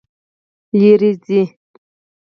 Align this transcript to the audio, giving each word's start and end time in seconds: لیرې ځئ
لیرې 0.77 1.11
ځئ 1.25 1.43